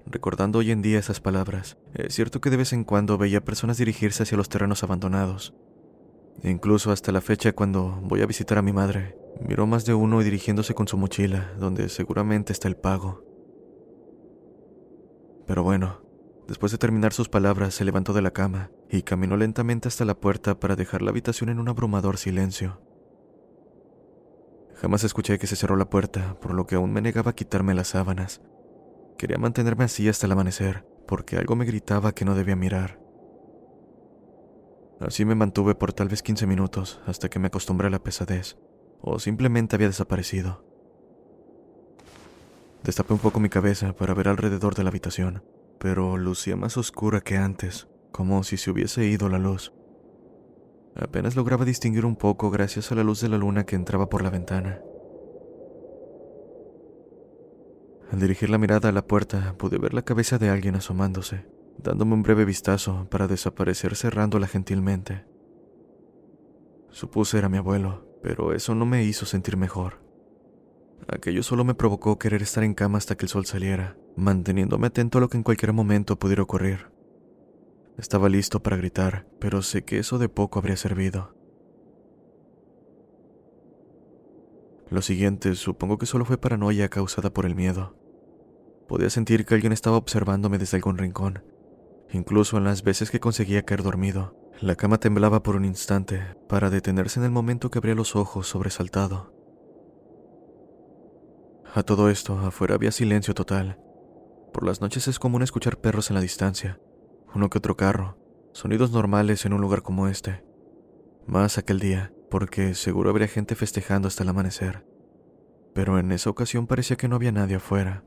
Recordando 0.06 0.58
hoy 0.58 0.70
en 0.70 0.82
día 0.82 0.98
esas 0.98 1.20
palabras, 1.20 1.78
es 1.94 2.14
cierto 2.14 2.40
que 2.40 2.50
de 2.50 2.56
vez 2.56 2.72
en 2.72 2.84
cuando 2.84 3.18
veía 3.18 3.44
personas 3.44 3.78
dirigirse 3.78 4.24
hacia 4.24 4.36
los 4.36 4.48
terrenos 4.48 4.82
abandonados. 4.82 5.54
incluso 6.42 6.90
hasta 6.90 7.12
la 7.12 7.20
fecha 7.20 7.52
cuando 7.52 8.00
voy 8.02 8.20
a 8.22 8.26
visitar 8.26 8.58
a 8.58 8.62
mi 8.62 8.72
madre, 8.72 9.16
miro 9.46 9.66
más 9.66 9.84
de 9.84 9.94
uno 9.94 10.20
dirigiéndose 10.20 10.74
con 10.74 10.88
su 10.88 10.96
mochila, 10.96 11.52
donde 11.58 11.88
seguramente 11.88 12.52
está 12.52 12.68
el 12.68 12.76
pago. 12.76 13.24
Pero 15.46 15.62
bueno, 15.62 16.00
después 16.48 16.72
de 16.72 16.78
terminar 16.78 17.12
sus 17.12 17.28
palabras, 17.28 17.74
se 17.74 17.84
levantó 17.84 18.12
de 18.12 18.22
la 18.22 18.32
cama 18.32 18.70
y 18.90 19.02
caminó 19.02 19.36
lentamente 19.36 19.88
hasta 19.88 20.04
la 20.04 20.18
puerta 20.18 20.58
para 20.58 20.74
dejar 20.74 21.02
la 21.02 21.10
habitación 21.10 21.48
en 21.48 21.60
un 21.60 21.68
abrumador 21.68 22.16
silencio. 22.16 22.80
Jamás 24.80 25.04
escuché 25.04 25.38
que 25.38 25.46
se 25.46 25.54
cerró 25.54 25.76
la 25.76 25.88
puerta, 25.88 26.40
por 26.40 26.54
lo 26.54 26.66
que 26.66 26.74
aún 26.74 26.92
me 26.92 27.02
negaba 27.02 27.30
a 27.30 27.34
quitarme 27.34 27.74
las 27.74 27.88
sábanas. 27.88 28.40
Quería 29.18 29.38
mantenerme 29.38 29.84
así 29.84 30.08
hasta 30.08 30.26
el 30.26 30.32
amanecer, 30.32 30.86
porque 31.06 31.36
algo 31.36 31.56
me 31.56 31.64
gritaba 31.64 32.12
que 32.12 32.24
no 32.24 32.34
debía 32.34 32.56
mirar. 32.56 33.00
Así 35.00 35.24
me 35.24 35.34
mantuve 35.34 35.74
por 35.74 35.92
tal 35.92 36.08
vez 36.08 36.22
15 36.22 36.46
minutos 36.46 37.00
hasta 37.06 37.28
que 37.28 37.38
me 37.38 37.48
acostumbré 37.48 37.88
a 37.88 37.90
la 37.90 38.02
pesadez, 38.02 38.56
o 39.00 39.18
simplemente 39.18 39.76
había 39.76 39.88
desaparecido. 39.88 40.64
Destapé 42.84 43.12
un 43.12 43.18
poco 43.18 43.40
mi 43.40 43.48
cabeza 43.48 43.92
para 43.92 44.14
ver 44.14 44.28
alrededor 44.28 44.74
de 44.74 44.84
la 44.84 44.90
habitación, 44.90 45.44
pero 45.78 46.16
lucía 46.16 46.56
más 46.56 46.76
oscura 46.76 47.20
que 47.20 47.36
antes, 47.36 47.88
como 48.12 48.44
si 48.44 48.56
se 48.56 48.70
hubiese 48.70 49.04
ido 49.06 49.28
la 49.28 49.38
luz. 49.38 49.72
Apenas 50.94 51.36
lograba 51.36 51.64
distinguir 51.64 52.04
un 52.04 52.16
poco 52.16 52.50
gracias 52.50 52.92
a 52.92 52.94
la 52.94 53.02
luz 53.04 53.20
de 53.20 53.28
la 53.28 53.38
luna 53.38 53.64
que 53.64 53.76
entraba 53.76 54.08
por 54.08 54.22
la 54.22 54.30
ventana. 54.30 54.80
Al 58.12 58.20
dirigir 58.20 58.50
la 58.50 58.58
mirada 58.58 58.90
a 58.90 58.92
la 58.92 59.06
puerta, 59.06 59.54
pude 59.56 59.78
ver 59.78 59.94
la 59.94 60.02
cabeza 60.02 60.36
de 60.36 60.50
alguien 60.50 60.74
asomándose, 60.74 61.46
dándome 61.78 62.12
un 62.12 62.22
breve 62.22 62.44
vistazo 62.44 63.08
para 63.10 63.26
desaparecer 63.26 63.96
cerrándola 63.96 64.46
gentilmente. 64.46 65.24
Supuse 66.90 67.38
era 67.38 67.48
mi 67.48 67.56
abuelo, 67.56 68.06
pero 68.22 68.52
eso 68.52 68.74
no 68.74 68.84
me 68.84 69.02
hizo 69.02 69.24
sentir 69.24 69.56
mejor. 69.56 70.02
Aquello 71.08 71.42
solo 71.42 71.64
me 71.64 71.74
provocó 71.74 72.18
querer 72.18 72.42
estar 72.42 72.64
en 72.64 72.74
cama 72.74 72.98
hasta 72.98 73.16
que 73.16 73.24
el 73.24 73.30
sol 73.30 73.46
saliera, 73.46 73.96
manteniéndome 74.14 74.88
atento 74.88 75.16
a 75.16 75.22
lo 75.22 75.30
que 75.30 75.38
en 75.38 75.42
cualquier 75.42 75.72
momento 75.72 76.18
pudiera 76.18 76.42
ocurrir. 76.42 76.92
Estaba 77.96 78.28
listo 78.28 78.62
para 78.62 78.76
gritar, 78.76 79.26
pero 79.40 79.62
sé 79.62 79.84
que 79.84 79.98
eso 79.98 80.18
de 80.18 80.28
poco 80.28 80.58
habría 80.58 80.76
servido. 80.76 81.34
Lo 84.90 85.00
siguiente 85.00 85.54
supongo 85.54 85.96
que 85.96 86.04
solo 86.04 86.26
fue 86.26 86.36
paranoia 86.36 86.90
causada 86.90 87.32
por 87.32 87.46
el 87.46 87.54
miedo. 87.54 88.01
Podía 88.88 89.10
sentir 89.10 89.46
que 89.46 89.54
alguien 89.54 89.72
estaba 89.72 89.96
observándome 89.96 90.58
desde 90.58 90.76
algún 90.76 90.98
rincón. 90.98 91.44
Incluso 92.10 92.58
en 92.58 92.64
las 92.64 92.82
veces 92.82 93.10
que 93.10 93.20
conseguía 93.20 93.62
caer 93.62 93.82
dormido, 93.82 94.36
la 94.60 94.76
cama 94.76 94.98
temblaba 94.98 95.42
por 95.42 95.56
un 95.56 95.64
instante 95.64 96.36
para 96.48 96.70
detenerse 96.70 97.18
en 97.18 97.24
el 97.24 97.32
momento 97.32 97.70
que 97.70 97.78
abría 97.78 97.94
los 97.94 98.14
ojos 98.14 98.46
sobresaltado. 98.46 99.32
A 101.74 101.82
todo 101.82 102.10
esto, 102.10 102.38
afuera 102.38 102.74
había 102.74 102.92
silencio 102.92 103.34
total. 103.34 103.78
Por 104.52 104.64
las 104.64 104.82
noches 104.82 105.08
es 105.08 105.18
común 105.18 105.42
escuchar 105.42 105.78
perros 105.78 106.10
en 106.10 106.14
la 106.16 106.20
distancia, 106.20 106.78
uno 107.34 107.48
que 107.48 107.58
otro 107.58 107.76
carro, 107.76 108.18
sonidos 108.52 108.90
normales 108.92 109.46
en 109.46 109.54
un 109.54 109.62
lugar 109.62 109.82
como 109.82 110.06
este. 110.06 110.44
Más 111.26 111.56
aquel 111.56 111.80
día, 111.80 112.12
porque 112.30 112.74
seguro 112.74 113.08
habría 113.08 113.28
gente 113.28 113.54
festejando 113.54 114.08
hasta 114.08 114.22
el 114.22 114.28
amanecer. 114.28 114.86
Pero 115.74 115.98
en 115.98 116.12
esa 116.12 116.28
ocasión 116.28 116.66
parecía 116.66 116.96
que 116.96 117.08
no 117.08 117.16
había 117.16 117.32
nadie 117.32 117.56
afuera. 117.56 118.04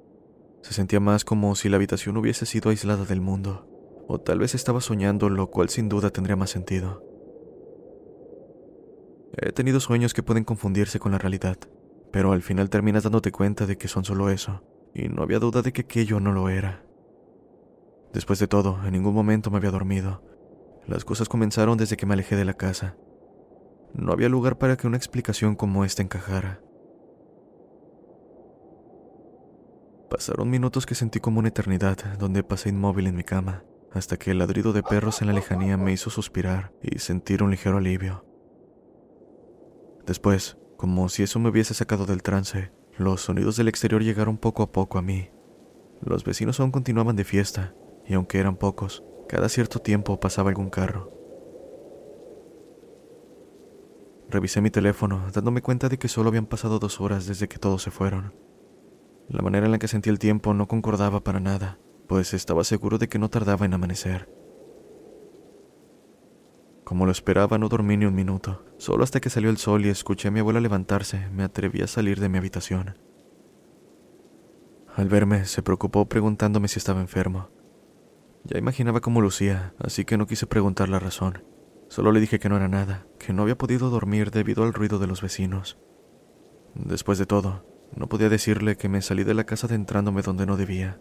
Se 0.65 0.73
sentía 0.73 0.99
más 0.99 1.23
como 1.25 1.53
si 1.53 1.69
la 1.69 1.75
habitación 1.75 2.17
hubiese 2.17 2.47
sido 2.47 2.71
aislada 2.71 3.05
del 3.05 3.21
mundo, 3.21 3.67
o 4.07 4.19
tal 4.19 4.39
vez 4.39 4.55
estaba 4.55 4.81
soñando, 4.81 5.29
lo 5.29 5.51
cual 5.51 5.69
sin 5.69 5.89
duda 5.89 6.09
tendría 6.09 6.35
más 6.35 6.49
sentido. 6.49 7.03
He 9.37 9.51
tenido 9.51 9.79
sueños 9.79 10.15
que 10.15 10.23
pueden 10.23 10.43
confundirse 10.43 10.97
con 10.97 11.11
la 11.11 11.19
realidad, 11.19 11.59
pero 12.11 12.31
al 12.31 12.41
final 12.41 12.71
terminas 12.71 13.03
dándote 13.03 13.31
cuenta 13.31 13.67
de 13.67 13.77
que 13.77 13.87
son 13.87 14.05
solo 14.05 14.31
eso, 14.31 14.63
y 14.95 15.07
no 15.07 15.21
había 15.21 15.37
duda 15.37 15.61
de 15.61 15.71
que 15.71 15.81
aquello 15.81 16.19
no 16.19 16.31
lo 16.31 16.49
era. 16.49 16.83
Después 18.11 18.39
de 18.39 18.47
todo, 18.47 18.79
en 18.83 18.93
ningún 18.93 19.13
momento 19.13 19.51
me 19.51 19.57
había 19.57 19.69
dormido. 19.69 20.23
Las 20.87 21.05
cosas 21.05 21.29
comenzaron 21.29 21.77
desde 21.77 21.95
que 21.95 22.07
me 22.07 22.15
alejé 22.15 22.35
de 22.35 22.45
la 22.45 22.55
casa. 22.55 22.97
No 23.93 24.11
había 24.11 24.29
lugar 24.29 24.57
para 24.57 24.77
que 24.77 24.87
una 24.87 24.97
explicación 24.97 25.55
como 25.55 25.85
esta 25.85 26.01
encajara. 26.01 26.64
Pasaron 30.09 30.49
minutos 30.49 30.85
que 30.85 30.95
sentí 30.95 31.19
como 31.19 31.39
una 31.39 31.49
eternidad, 31.49 31.97
donde 32.19 32.43
pasé 32.43 32.69
inmóvil 32.69 33.07
en 33.07 33.15
mi 33.15 33.23
cama, 33.23 33.63
hasta 33.91 34.17
que 34.17 34.31
el 34.31 34.37
ladrido 34.37 34.71
de 34.71 34.83
perros 34.83 35.21
en 35.21 35.27
la 35.27 35.33
lejanía 35.33 35.77
me 35.77 35.91
hizo 35.91 36.09
suspirar 36.09 36.71
y 36.81 36.99
sentir 36.99 37.41
un 37.41 37.51
ligero 37.51 37.77
alivio. 37.77 38.25
Después, 40.05 40.57
como 40.77 41.09
si 41.09 41.23
eso 41.23 41.39
me 41.39 41.49
hubiese 41.49 41.73
sacado 41.73 42.05
del 42.05 42.21
trance, 42.21 42.71
los 42.97 43.21
sonidos 43.21 43.57
del 43.57 43.67
exterior 43.67 44.03
llegaron 44.03 44.37
poco 44.37 44.61
a 44.61 44.71
poco 44.71 44.99
a 44.99 45.01
mí. 45.01 45.29
Los 46.01 46.23
vecinos 46.23 46.59
aún 46.59 46.71
continuaban 46.71 47.15
de 47.15 47.23
fiesta, 47.23 47.73
y 48.05 48.13
aunque 48.13 48.39
eran 48.39 48.57
pocos, 48.57 49.03
cada 49.27 49.49
cierto 49.49 49.79
tiempo 49.79 50.19
pasaba 50.19 50.49
algún 50.49 50.69
carro. 50.69 51.11
Revisé 54.29 54.61
mi 54.61 54.69
teléfono, 54.69 55.25
dándome 55.33 55.61
cuenta 55.61 55.89
de 55.89 55.97
que 55.97 56.07
solo 56.07 56.29
habían 56.29 56.45
pasado 56.45 56.77
dos 56.77 57.01
horas 57.01 57.25
desde 57.25 57.47
que 57.47 57.57
todos 57.57 57.81
se 57.81 57.91
fueron. 57.91 58.33
La 59.27 59.41
manera 59.41 59.65
en 59.65 59.71
la 59.71 59.79
que 59.79 59.87
sentí 59.87 60.09
el 60.09 60.19
tiempo 60.19 60.53
no 60.53 60.67
concordaba 60.67 61.23
para 61.23 61.39
nada, 61.39 61.79
pues 62.07 62.33
estaba 62.33 62.63
seguro 62.63 62.97
de 62.97 63.07
que 63.07 63.19
no 63.19 63.29
tardaba 63.29 63.65
en 63.65 63.73
amanecer. 63.73 64.29
Como 66.83 67.07
lo 67.07 67.11
esperaba, 67.11 67.57
no 67.57 67.67
dormí 67.67 67.97
ni 67.97 68.05
un 68.05 68.13
minuto. 68.13 68.63
Solo 68.77 69.03
hasta 69.03 69.19
que 69.19 69.31
salió 69.31 69.49
el 69.49 69.57
sol 69.57 69.85
y 69.85 69.89
escuché 69.89 70.27
a 70.27 70.31
mi 70.31 70.39
abuela 70.39 70.59
levantarse, 70.59 71.27
me 71.31 71.43
atreví 71.43 71.81
a 71.81 71.87
salir 71.87 72.19
de 72.19 72.29
mi 72.29 72.37
habitación. 72.37 72.99
Al 74.95 75.09
verme, 75.09 75.45
se 75.45 75.63
preocupó 75.63 76.07
preguntándome 76.07 76.67
si 76.67 76.77
estaba 76.77 77.01
enfermo. 77.01 77.49
Ya 78.43 78.59
imaginaba 78.59 79.01
cómo 79.01 79.19
lucía, 79.19 79.73
así 79.79 80.05
que 80.05 80.17
no 80.17 80.27
quise 80.27 80.45
preguntar 80.45 80.87
la 80.87 80.99
razón. 80.99 81.43
Solo 81.87 82.11
le 82.11 82.19
dije 82.19 82.39
que 82.39 82.49
no 82.49 82.57
era 82.57 82.67
nada, 82.67 83.07
que 83.17 83.33
no 83.33 83.41
había 83.41 83.57
podido 83.57 83.89
dormir 83.89 84.29
debido 84.29 84.63
al 84.63 84.73
ruido 84.73 84.99
de 84.99 85.07
los 85.07 85.23
vecinos. 85.23 85.79
Después 86.75 87.17
de 87.17 87.25
todo, 87.25 87.65
no 87.95 88.07
podía 88.07 88.29
decirle 88.29 88.75
que 88.75 88.89
me 88.89 89.01
salí 89.01 89.23
de 89.23 89.33
la 89.33 89.45
casa 89.45 89.67
adentrándome 89.67 90.21
donde 90.21 90.45
no 90.45 90.57
debía. 90.57 90.99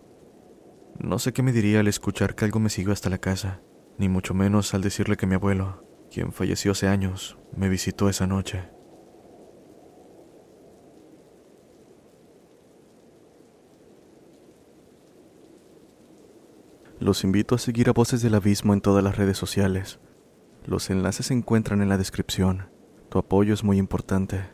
No 0.98 1.18
sé 1.18 1.33
qué 1.33 1.42
me 1.42 1.52
diría 1.52 1.80
al 1.80 1.88
escuchar 1.88 2.35
que 2.35 2.44
algo 2.44 2.61
me 2.61 2.70
siguió 2.70 2.92
hasta 2.92 3.11
la 3.11 3.18
casa, 3.18 3.62
ni 3.98 4.09
mucho 4.09 4.33
menos 4.33 4.74
al 4.74 4.83
decirle 4.83 5.16
que 5.16 5.26
mi 5.26 5.35
abuelo, 5.35 5.85
quien 6.11 6.33
falleció 6.33 6.72
hace 6.72 6.87
años, 6.87 7.37
me 7.57 7.68
visitó 7.68 8.09
esa 8.09 8.26
noche. 8.26 8.70
Los 17.00 17.24
invito 17.24 17.57
a 17.57 17.59
seguir 17.59 17.88
a 17.88 17.92
Voces 17.92 18.22
del 18.22 18.35
Abismo 18.35 18.72
en 18.72 18.80
todas 18.80 19.02
las 19.02 19.16
redes 19.16 19.37
sociales. 19.37 19.98
Los 20.64 20.88
enlaces 20.90 21.26
se 21.26 21.35
encuentran 21.35 21.83
en 21.83 21.88
la 21.88 21.98
descripción. 21.98 22.70
Tu 23.11 23.18
apoyo 23.18 23.52
es 23.52 23.64
muy 23.64 23.78
importante. 23.78 24.54